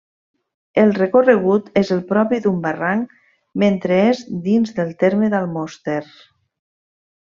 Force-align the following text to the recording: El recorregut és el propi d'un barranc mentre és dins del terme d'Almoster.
El 0.83 0.93
recorregut 0.99 1.67
és 1.83 1.91
el 1.97 2.01
propi 2.13 2.41
d'un 2.47 2.57
barranc 2.65 3.15
mentre 3.67 4.03
és 4.09 4.27
dins 4.51 4.77
del 4.83 4.93
terme 5.07 5.35
d'Almoster. 5.37 6.03